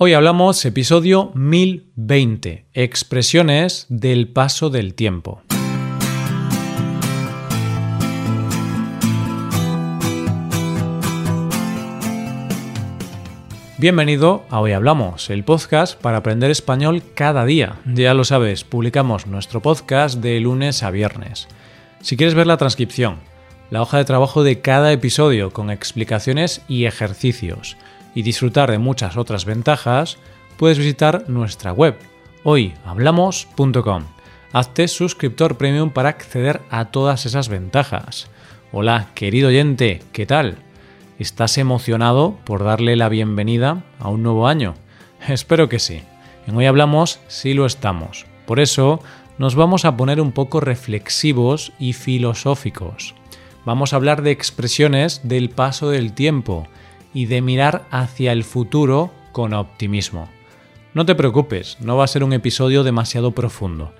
[0.00, 5.42] Hoy hablamos episodio 1020, expresiones del paso del tiempo.
[13.78, 17.80] Bienvenido a Hoy Hablamos, el podcast para aprender español cada día.
[17.84, 21.48] Ya lo sabes, publicamos nuestro podcast de lunes a viernes.
[22.02, 23.18] Si quieres ver la transcripción,
[23.70, 27.76] la hoja de trabajo de cada episodio con explicaciones y ejercicios,
[28.18, 30.18] y disfrutar de muchas otras ventajas,
[30.56, 31.96] puedes visitar nuestra web
[32.42, 34.02] hoyhablamos.com.
[34.52, 38.28] Hazte suscriptor premium para acceder a todas esas ventajas.
[38.72, 40.56] Hola, querido oyente, ¿qué tal?
[41.20, 44.74] ¿Estás emocionado por darle la bienvenida a un nuevo año?
[45.28, 46.02] Espero que sí.
[46.48, 48.26] En Hoy Hablamos sí lo estamos.
[48.46, 49.00] Por eso
[49.38, 53.14] nos vamos a poner un poco reflexivos y filosóficos.
[53.64, 56.66] Vamos a hablar de expresiones del paso del tiempo
[57.14, 60.28] y de mirar hacia el futuro con optimismo.
[60.94, 63.92] No te preocupes, no va a ser un episodio demasiado profundo,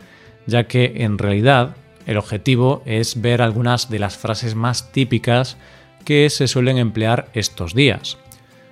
[0.46, 5.56] ya que en realidad el objetivo es ver algunas de las frases más típicas
[6.04, 8.16] que se suelen emplear estos días.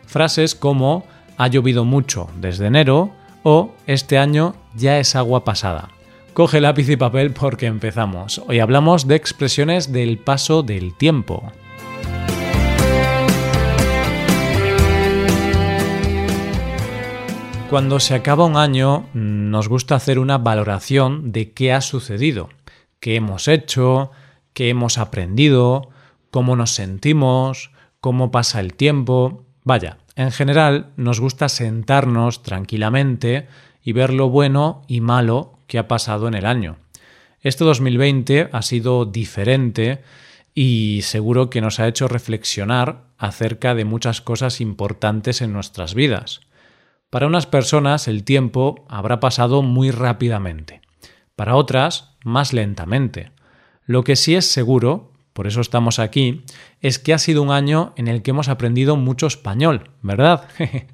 [0.07, 1.05] Frases como
[1.37, 3.13] ha llovido mucho desde enero
[3.43, 5.91] o este año ya es agua pasada.
[6.33, 8.43] Coge lápiz y papel porque empezamos.
[8.47, 11.53] Hoy hablamos de expresiones del paso del tiempo.
[17.71, 22.49] Cuando se acaba un año nos gusta hacer una valoración de qué ha sucedido,
[23.01, 24.13] qué hemos hecho,
[24.53, 25.91] qué hemos aprendido,
[26.31, 29.45] cómo nos sentimos, cómo pasa el tiempo.
[29.65, 33.49] Vaya, en general nos gusta sentarnos tranquilamente
[33.83, 36.77] y ver lo bueno y malo que ha pasado en el año.
[37.41, 40.03] Este 2020 ha sido diferente
[40.55, 46.46] y seguro que nos ha hecho reflexionar acerca de muchas cosas importantes en nuestras vidas.
[47.11, 50.83] Para unas personas el tiempo habrá pasado muy rápidamente,
[51.37, 53.31] para otras más lentamente.
[53.85, 56.45] Lo que sí es seguro, por eso estamos aquí,
[56.81, 60.49] es que ha sido un año en el que hemos aprendido mucho español, ¿verdad?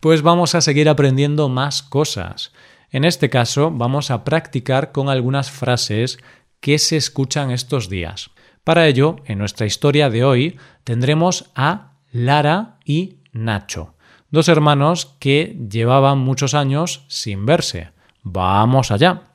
[0.00, 2.52] pues vamos a seguir aprendiendo más cosas.
[2.90, 6.18] En este caso vamos a practicar con algunas frases
[6.60, 8.30] que se escuchan estos días.
[8.64, 13.94] Para ello, en nuestra historia de hoy tendremos a Lara y Nacho
[14.32, 17.90] dos hermanos que llevaban muchos años sin verse.
[18.24, 19.28] Vamos allá.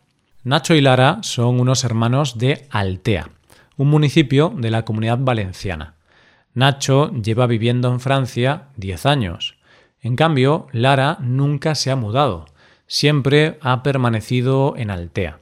[0.43, 3.29] Nacho y Lara son unos hermanos de Altea,
[3.77, 5.95] un municipio de la comunidad valenciana.
[6.53, 9.57] Nacho lleva viviendo en Francia 10 años.
[10.01, 12.45] En cambio, Lara nunca se ha mudado,
[12.87, 15.39] siempre ha permanecido en Altea.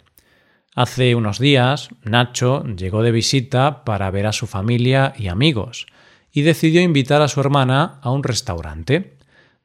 [0.75, 5.87] Hace unos días, Nacho llegó de visita para ver a su familia y amigos
[6.33, 9.14] y decidió invitar a su hermana a un restaurante.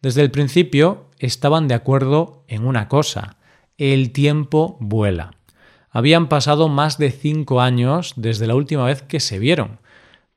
[0.03, 3.37] Desde el principio estaban de acuerdo en una cosa,
[3.77, 5.33] el tiempo vuela.
[5.91, 9.81] Habían pasado más de cinco años desde la última vez que se vieron,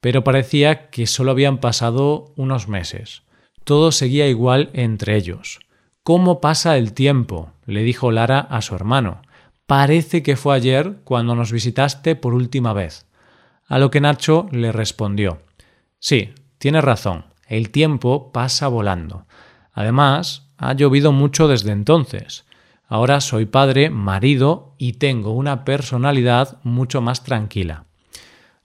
[0.01, 3.23] pero parecía que solo habían pasado unos meses.
[3.63, 5.59] Todo seguía igual entre ellos.
[6.03, 7.53] ¿Cómo pasa el tiempo?
[7.65, 9.21] le dijo Lara a su hermano.
[9.65, 13.05] Parece que fue ayer cuando nos visitaste por última vez.
[13.67, 15.39] A lo que Nacho le respondió
[15.99, 19.25] Sí, tienes razón, el tiempo pasa volando.
[19.73, 22.45] Además, ha llovido mucho desde entonces.
[22.87, 27.85] Ahora soy padre, marido y tengo una personalidad mucho más tranquila.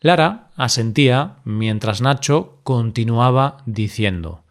[0.00, 4.44] Lara asentía mientras Nacho continuaba diciendo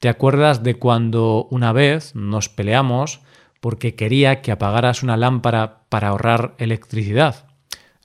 [0.00, 3.20] ¿Te acuerdas de cuando una vez nos peleamos
[3.60, 7.46] porque quería que apagaras una lámpara para ahorrar electricidad?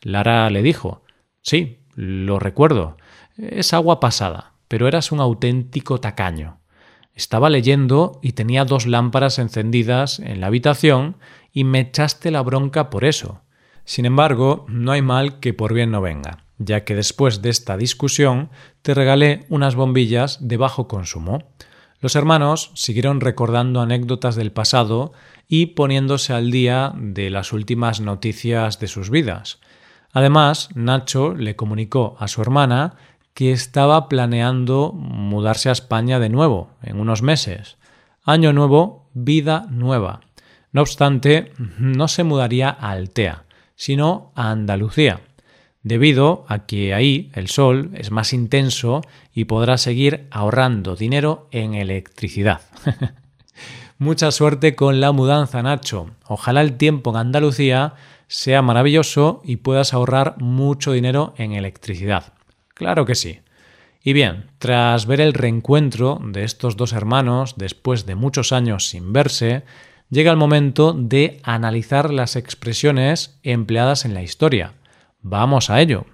[0.01, 1.01] Lara le dijo
[1.41, 2.97] Sí, lo recuerdo.
[3.37, 6.59] Es agua pasada, pero eras un auténtico tacaño.
[7.15, 11.15] Estaba leyendo y tenía dos lámparas encendidas en la habitación
[11.53, 13.41] y me echaste la bronca por eso.
[13.85, 17.77] Sin embargo, no hay mal que por bien no venga, ya que después de esta
[17.77, 18.49] discusión
[18.81, 21.43] te regalé unas bombillas de bajo consumo.
[22.01, 25.13] Los hermanos siguieron recordando anécdotas del pasado
[25.47, 29.59] y poniéndose al día de las últimas noticias de sus vidas.
[30.11, 32.95] Además, Nacho le comunicó a su hermana
[33.35, 37.77] que estaba planeando mudarse a España de nuevo en unos meses.
[38.23, 40.21] Año nuevo, vida nueva.
[40.71, 43.43] No obstante, no se mudaría a Altea,
[43.75, 45.19] sino a Andalucía,
[45.83, 49.01] debido a que ahí el sol es más intenso
[49.33, 52.61] y podrá seguir ahorrando dinero en electricidad.
[53.97, 56.09] Mucha suerte con la mudanza, Nacho.
[56.25, 57.95] Ojalá el tiempo en Andalucía
[58.27, 62.34] sea maravilloso y puedas ahorrar mucho dinero en electricidad.
[62.75, 63.39] Claro que sí.
[64.03, 69.13] Y bien, tras ver el reencuentro de estos dos hermanos después de muchos años sin
[69.13, 69.63] verse,
[70.09, 74.73] llega el momento de analizar las expresiones empleadas en la historia.
[75.21, 76.05] Vamos a ello.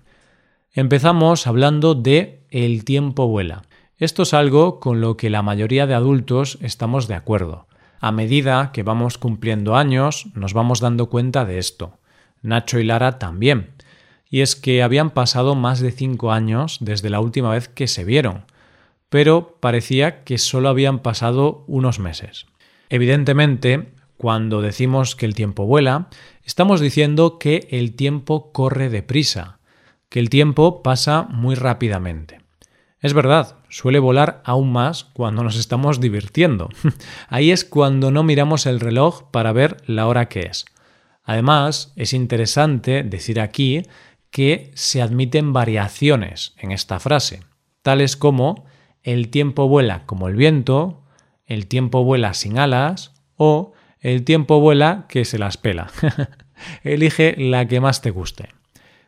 [0.71, 3.63] Empezamos hablando de el tiempo vuela.
[3.97, 7.67] Esto es algo con lo que la mayoría de adultos estamos de acuerdo.
[7.99, 11.97] A medida que vamos cumpliendo años, nos vamos dando cuenta de esto.
[12.41, 13.73] Nacho y Lara también
[14.31, 18.05] y es que habían pasado más de cinco años desde la última vez que se
[18.05, 18.45] vieron,
[19.09, 22.47] pero parecía que solo habían pasado unos meses.
[22.89, 26.07] Evidentemente, cuando decimos que el tiempo vuela,
[26.45, 29.59] estamos diciendo que el tiempo corre deprisa,
[30.07, 32.39] que el tiempo pasa muy rápidamente.
[33.01, 36.69] Es verdad, suele volar aún más cuando nos estamos divirtiendo.
[37.27, 40.65] Ahí es cuando no miramos el reloj para ver la hora que es.
[41.23, 43.83] Además, es interesante decir aquí
[44.31, 47.41] que se admiten variaciones en esta frase,
[47.81, 48.65] tales como
[49.03, 51.03] el tiempo vuela como el viento,
[51.45, 55.91] el tiempo vuela sin alas o el tiempo vuela que se las pela.
[56.83, 58.49] Elige la que más te guste.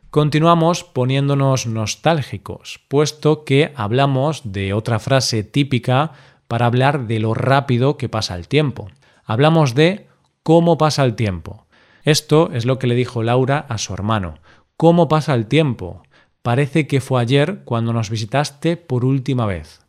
[0.09, 6.11] Continuamos poniéndonos nostálgicos, puesto que hablamos de otra frase típica
[6.47, 8.89] para hablar de lo rápido que pasa el tiempo.
[9.25, 10.07] Hablamos de
[10.43, 11.65] cómo pasa el tiempo.
[12.03, 14.35] Esto es lo que le dijo Laura a su hermano.
[14.77, 16.03] ¿Cómo pasa el tiempo?
[16.41, 19.81] Parece que fue ayer cuando nos visitaste por última vez.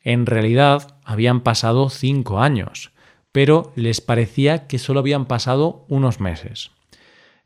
[0.00, 2.92] En realidad habían pasado cinco años,
[3.30, 6.70] pero les parecía que solo habían pasado unos meses.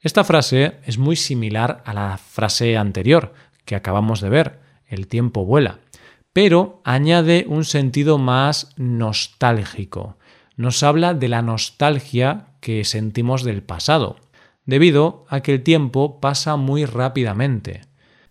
[0.01, 3.33] Esta frase es muy similar a la frase anterior
[3.65, 5.81] que acabamos de ver, el tiempo vuela,
[6.33, 10.17] pero añade un sentido más nostálgico.
[10.57, 14.17] Nos habla de la nostalgia que sentimos del pasado
[14.67, 17.83] debido a que el tiempo pasa muy rápidamente.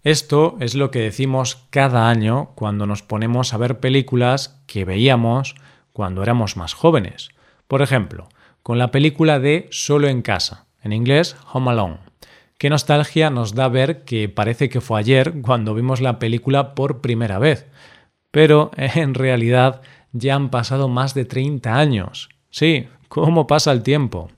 [0.03, 5.55] Esto es lo que decimos cada año cuando nos ponemos a ver películas que veíamos
[5.93, 7.29] cuando éramos más jóvenes.
[7.67, 8.29] Por ejemplo,
[8.61, 11.99] con la película de Solo en casa, en inglés Home Alone.
[12.57, 17.01] Qué nostalgia nos da ver que parece que fue ayer cuando vimos la película por
[17.01, 17.65] primera vez.
[18.29, 19.81] Pero en realidad
[20.11, 22.29] ya han pasado más de 30 años.
[22.49, 24.29] Sí, ¿cómo pasa el tiempo?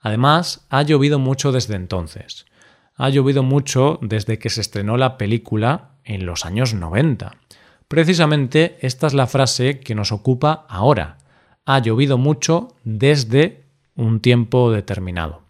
[0.00, 2.46] Además, ha llovido mucho desde entonces.
[2.96, 7.36] Ha llovido mucho desde que se estrenó la película en los años 90.
[7.88, 11.18] Precisamente esta es la frase que nos ocupa ahora.
[11.66, 13.64] Ha llovido mucho desde
[13.94, 15.42] un tiempo determinado.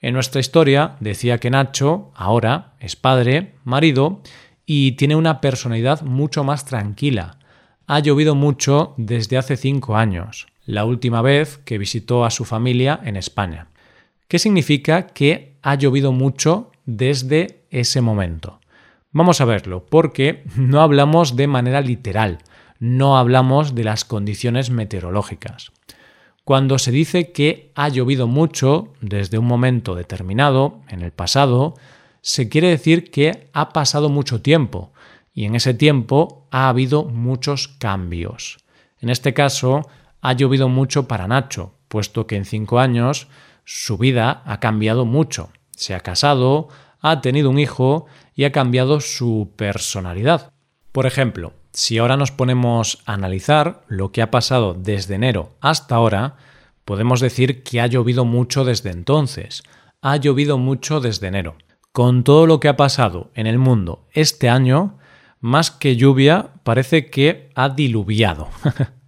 [0.00, 4.22] En nuestra historia decía que Nacho ahora es padre, marido
[4.64, 7.38] y tiene una personalidad mucho más tranquila.
[7.86, 13.00] Ha llovido mucho desde hace cinco años, la última vez que visitó a su familia
[13.04, 13.69] en España.
[14.30, 18.60] ¿Qué significa que ha llovido mucho desde ese momento?
[19.10, 22.38] Vamos a verlo, porque no hablamos de manera literal,
[22.78, 25.72] no hablamos de las condiciones meteorológicas.
[26.44, 31.74] Cuando se dice que ha llovido mucho desde un momento determinado, en el pasado,
[32.20, 34.92] se quiere decir que ha pasado mucho tiempo
[35.34, 38.58] y en ese tiempo ha habido muchos cambios.
[39.00, 39.88] En este caso,
[40.20, 43.26] ha llovido mucho para Nacho, puesto que en cinco años
[43.64, 45.50] su vida ha cambiado mucho.
[45.72, 46.68] Se ha casado,
[47.00, 50.52] ha tenido un hijo y ha cambiado su personalidad.
[50.92, 55.96] Por ejemplo, si ahora nos ponemos a analizar lo que ha pasado desde enero hasta
[55.96, 56.36] ahora,
[56.84, 59.64] podemos decir que ha llovido mucho desde entonces.
[60.00, 61.56] Ha llovido mucho desde enero.
[61.92, 64.98] Con todo lo que ha pasado en el mundo este año,
[65.40, 68.48] más que lluvia, parece que ha diluviado.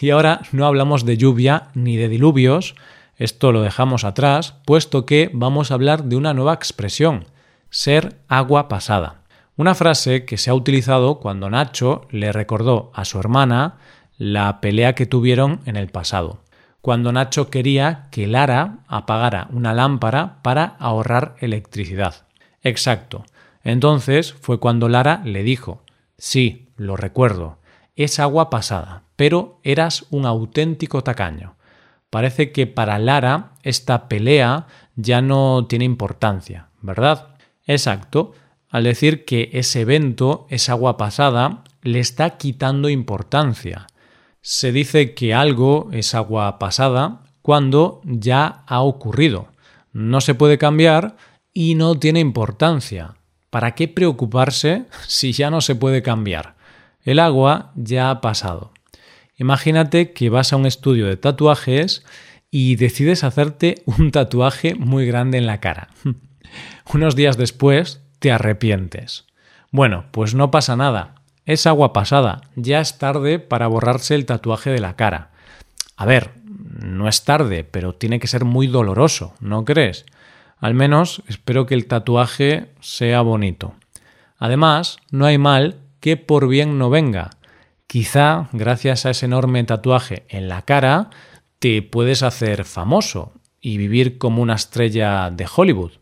[0.00, 2.74] y ahora no hablamos de lluvia ni de diluvios,
[3.16, 7.26] esto lo dejamos atrás, puesto que vamos a hablar de una nueva expresión,
[7.70, 9.22] ser agua pasada.
[9.56, 13.76] Una frase que se ha utilizado cuando Nacho le recordó a su hermana
[14.18, 16.40] la pelea que tuvieron en el pasado,
[16.80, 22.26] cuando Nacho quería que Lara apagara una lámpara para ahorrar electricidad.
[22.62, 23.24] Exacto.
[23.62, 25.82] Entonces fue cuando Lara le dijo,
[26.18, 27.58] sí, lo recuerdo,
[27.96, 31.56] es agua pasada, pero eras un auténtico tacaño.
[32.10, 37.36] Parece que para Lara esta pelea ya no tiene importancia, ¿verdad?
[37.66, 38.32] Exacto,
[38.70, 43.86] al decir que ese evento, esa agua pasada, le está quitando importancia.
[44.40, 49.48] Se dice que algo es agua pasada cuando ya ha ocurrido.
[49.92, 51.16] No se puede cambiar
[51.52, 53.14] y no tiene importancia.
[53.50, 56.53] ¿Para qué preocuparse si ya no se puede cambiar?
[57.04, 58.72] El agua ya ha pasado.
[59.36, 62.04] Imagínate que vas a un estudio de tatuajes
[62.50, 65.88] y decides hacerte un tatuaje muy grande en la cara.
[66.94, 69.26] Unos días después te arrepientes.
[69.70, 71.16] Bueno, pues no pasa nada.
[71.46, 75.32] es agua pasada, ya es tarde para borrarse el tatuaje de la cara.
[75.96, 80.06] A ver, no es tarde, pero tiene que ser muy doloroso, ¿no crees?
[80.58, 83.74] Al menos espero que el tatuaje sea bonito.
[84.38, 87.30] Además, no hay mal que por bien no venga.
[87.86, 91.08] Quizá, gracias a ese enorme tatuaje en la cara,
[91.58, 95.92] te puedes hacer famoso y vivir como una estrella de Hollywood.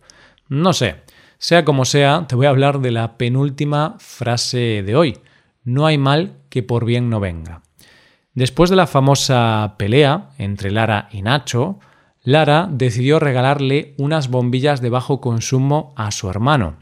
[0.48, 0.96] No sé,
[1.38, 5.18] sea como sea, te voy a hablar de la penúltima frase de hoy.
[5.62, 7.62] No hay mal que por bien no venga.
[8.34, 11.78] Después de la famosa pelea entre Lara y Nacho,
[12.24, 16.74] Lara decidió regalarle unas bombillas de bajo consumo a su hermano.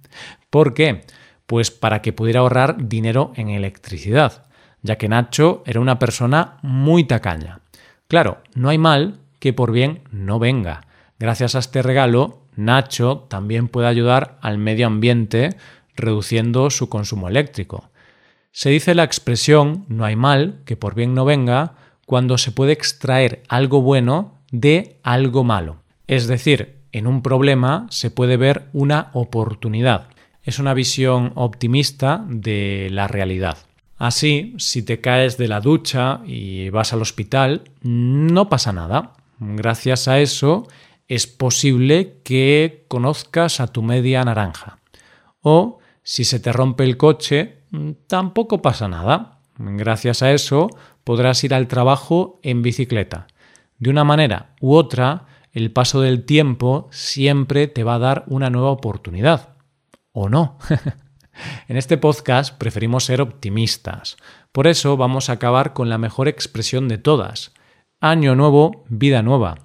[0.50, 1.04] ¿Por qué?
[1.46, 4.46] Pues para que pudiera ahorrar dinero en electricidad,
[4.82, 7.60] ya que Nacho era una persona muy tacaña.
[8.08, 10.86] Claro, no hay mal que por bien no venga.
[11.18, 15.56] Gracias a este regalo, Nacho también puede ayudar al medio ambiente
[15.96, 17.90] reduciendo su consumo eléctrico.
[18.52, 21.74] Se dice la expresión no hay mal que por bien no venga
[22.06, 25.82] cuando se puede extraer algo bueno de algo malo.
[26.06, 30.08] Es decir, en un problema se puede ver una oportunidad.
[30.44, 33.56] Es una visión optimista de la realidad.
[33.96, 39.14] Así, si te caes de la ducha y vas al hospital, no pasa nada.
[39.38, 40.68] Gracias a eso
[41.08, 44.78] es posible que conozcas a tu media naranja.
[45.40, 47.62] O si se te rompe el coche,
[48.06, 49.40] tampoco pasa nada.
[49.56, 50.68] Gracias a eso
[51.04, 53.28] podrás ir al trabajo en bicicleta.
[53.78, 58.50] De una manera u otra, el paso del tiempo siempre te va a dar una
[58.50, 59.53] nueva oportunidad.
[60.16, 60.58] ¿O no?
[61.68, 64.16] en este podcast preferimos ser optimistas.
[64.52, 67.52] Por eso vamos a acabar con la mejor expresión de todas.
[68.00, 69.56] Año nuevo, vida nueva.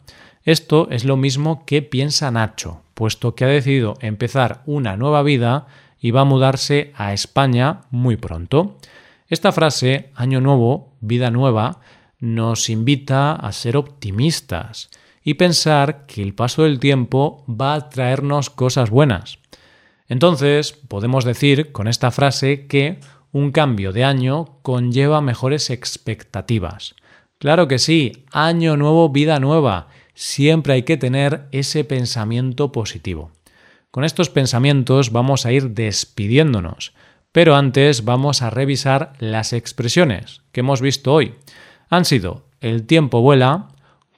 [0.44, 5.68] Esto es lo mismo que piensa Nacho, puesto que ha decidido empezar una nueva vida
[6.02, 8.80] y va a mudarse a España muy pronto.
[9.28, 11.82] Esta frase, Año Nuevo, Vida Nueva,
[12.18, 14.90] nos invita a ser optimistas
[15.24, 19.38] y pensar que el paso del tiempo va a traernos cosas buenas.
[20.10, 23.00] Entonces, podemos decir con esta frase que
[23.32, 26.96] un cambio de año conlleva mejores expectativas.
[27.38, 29.88] Claro que sí, año nuevo, vida nueva.
[30.16, 33.32] Siempre hay que tener ese pensamiento positivo.
[33.92, 36.94] Con estos pensamientos vamos a ir despidiéndonos,
[37.32, 41.36] pero antes vamos a revisar las expresiones que hemos visto hoy.
[41.90, 43.70] Han sido el tiempo vuela,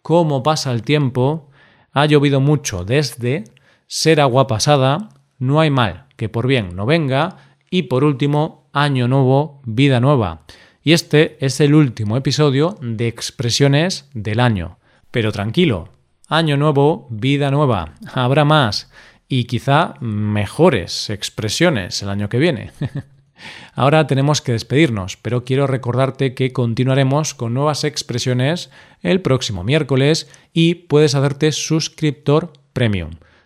[0.01, 1.49] cómo pasa el tiempo,
[1.91, 3.43] ha llovido mucho desde,
[3.87, 5.09] ser agua pasada,
[5.41, 7.37] no hay mal que por bien no venga
[7.71, 10.43] y por último, año nuevo, vida nueva.
[10.83, 14.77] Y este es el último episodio de expresiones del año.
[15.09, 15.89] Pero tranquilo,
[16.27, 17.95] año nuevo, vida nueva.
[18.13, 18.91] Habrá más
[19.27, 22.71] y quizá mejores expresiones el año que viene.
[23.73, 28.69] Ahora tenemos que despedirnos, pero quiero recordarte que continuaremos con nuevas expresiones
[29.01, 33.11] el próximo miércoles y puedes hacerte suscriptor premium.